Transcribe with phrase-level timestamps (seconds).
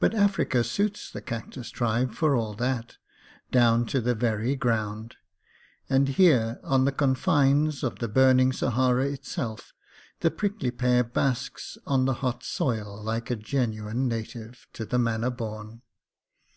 [0.00, 2.96] But Africa suits the cactus tribe, for all that,
[3.52, 5.14] down to the very ground;
[5.88, 9.72] and here on the confines of the burning Sahara itself
[10.22, 15.30] the prickly pear basks on the hot soil like a genuine native, to the manner
[15.30, 15.82] born.